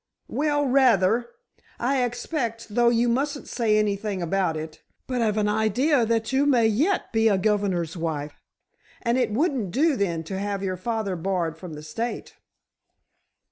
"Well, 0.27 0.65
rather! 0.65 1.29
I 1.79 2.03
expect—though 2.03 2.89
you 2.89 3.07
mustn't 3.07 3.47
say 3.47 3.77
anything 3.77 4.19
about 4.19 4.57
it—but 4.57 5.21
I've 5.21 5.37
an 5.37 5.47
idea 5.47 6.07
that 6.07 6.33
you 6.33 6.47
may 6.47 6.65
yet 6.65 7.13
be 7.13 7.27
a 7.27 7.37
governor's 7.37 7.95
wife! 7.95 8.41
And 9.03 9.15
it 9.15 9.29
wouldn't 9.29 9.69
do 9.69 9.95
then 9.95 10.23
to 10.23 10.39
have 10.39 10.63
your 10.63 10.75
father 10.77 11.15
barred 11.15 11.55
from 11.55 11.73
the 11.73 11.83
state!" 11.83 12.33